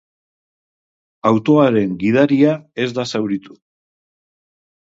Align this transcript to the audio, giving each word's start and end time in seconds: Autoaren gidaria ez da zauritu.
Autoaren 1.31 1.93
gidaria 2.05 2.57
ez 2.87 2.89
da 2.99 3.07
zauritu. 3.15 3.55